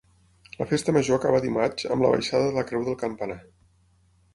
[0.61, 3.41] La Festa Major acaba dimarts amb la baixada de la creu del campanar.